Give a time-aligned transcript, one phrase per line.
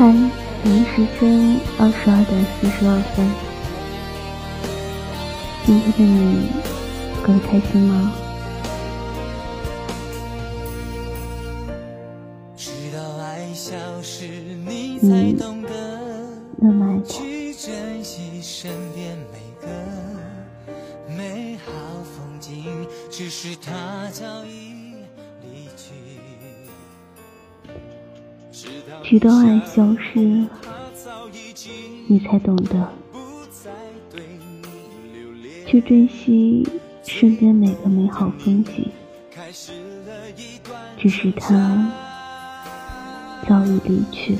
[0.00, 0.06] 台
[0.64, 3.28] 北时间二十二点四十二分。
[5.66, 6.48] 今天的你
[7.22, 8.10] 过得开心吗？
[12.56, 14.24] 直到爱消失，
[14.66, 15.68] 你才懂得
[16.56, 19.68] 那么去珍惜身边每个
[21.14, 21.70] 美好
[22.04, 24.69] 风景，只是它早已。
[29.02, 30.46] 直到爱消失，
[32.06, 32.92] 你才懂得
[35.66, 36.68] 去珍惜
[37.02, 38.90] 身边每个美好风景。
[40.98, 41.90] 只是他
[43.48, 44.36] 早已离去，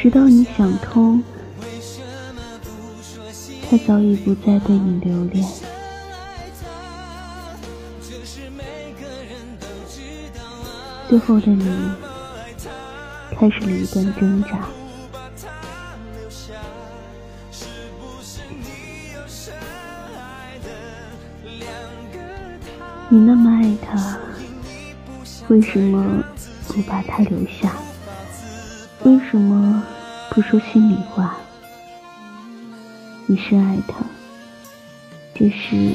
[0.00, 1.22] 直到你想通，
[3.68, 5.44] 他早已不再对你留恋。
[11.08, 11.64] 最后的你，
[13.38, 14.68] 开始了一段挣扎。
[23.10, 24.18] 你那么爱他，
[25.48, 26.22] 为什么
[26.68, 27.74] 不把他留下？
[29.04, 29.82] 为什么
[30.28, 31.38] 不说心里话？
[33.24, 33.94] 你深爱他，
[35.34, 35.94] 这是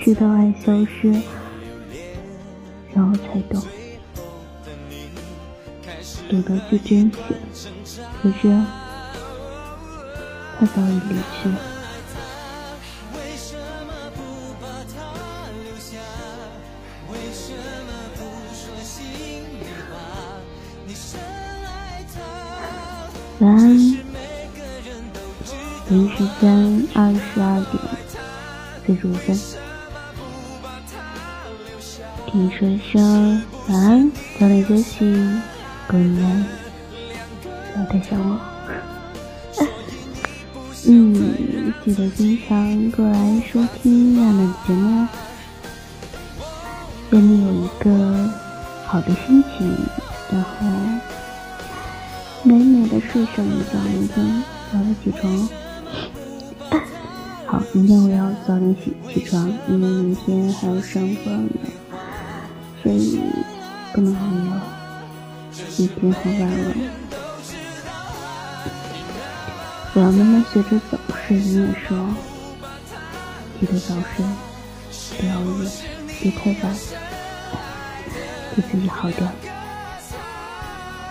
[0.00, 1.12] 直到爱消失，
[2.94, 3.62] 然后才懂。
[6.28, 7.10] 懂得去珍
[7.52, 8.48] 惜，可是
[10.58, 11.50] 他早已离去。
[23.40, 23.76] 晚安，
[25.88, 27.82] 北京时间二十二点
[28.86, 29.34] 四十五分，
[32.32, 35.04] 你说声晚安，早点休息。
[35.88, 36.46] 晚安，
[37.42, 38.38] 不要带上我。
[40.86, 45.08] 嗯，记得经常过来收听亚楠的节目哦，
[47.10, 48.30] 愿你有一个
[48.86, 49.76] 好的心情，
[50.30, 50.48] 然后
[52.44, 54.42] 美美的睡上一觉，明天
[54.72, 55.48] 早点起床。
[57.46, 61.50] 好，明天我要早点起起床，因为明天还要上班呢，
[62.82, 63.20] 所以
[63.92, 64.60] 不能喊我，
[65.76, 66.74] 一定很晚了。
[69.92, 72.14] 我要慢慢学着走睡，你也说，
[73.60, 74.24] 记得早睡，
[75.18, 75.70] 不要熬夜，
[76.20, 76.74] 别太晚，
[78.54, 79.30] 对自己好点。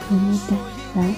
[0.10, 0.56] 么么哒，
[0.96, 1.16] 晚安。